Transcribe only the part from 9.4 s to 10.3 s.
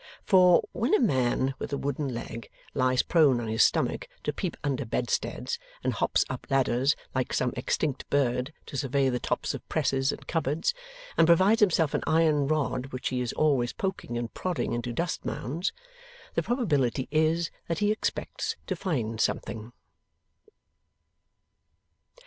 of presses and